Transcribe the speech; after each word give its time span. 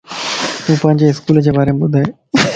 تون 0.63 0.75
پانجي 0.83 1.05
اسڪولجي 1.09 1.51
ڀاريم 1.55 1.77
ٻڌائي 1.81 2.05